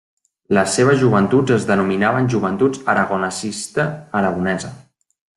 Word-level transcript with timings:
Les 0.57 0.71
seves 0.77 0.95
joventuts 1.01 1.53
es 1.57 1.67
denominaven 1.71 2.29
Joventuts 2.35 2.81
Aragonesista 2.93 3.85
Aragonesa. 4.21 4.73